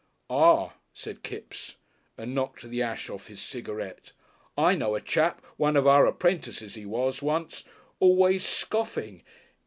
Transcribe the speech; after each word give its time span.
"Ah!" 0.31 0.73
said 0.93 1.21
Kipps 1.21 1.75
and 2.17 2.33
knocked 2.33 2.63
the 2.67 2.81
ash 2.81 3.07
off 3.07 3.27
his 3.27 3.39
cigarette. 3.39 4.13
"I 4.57 4.73
know 4.73 4.95
a 4.95 4.99
chap 4.99 5.45
one 5.57 5.75
of 5.75 5.85
our 5.85 6.07
apprentices 6.07 6.73
he 6.73 6.87
was 6.87 7.21
once. 7.21 7.63
Always 7.99 8.43
scoffing.... 8.43 9.21